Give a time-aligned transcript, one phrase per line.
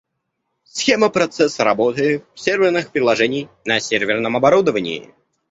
[0.63, 5.13] Схема процесса работы серверных приложений на серверном оборудовании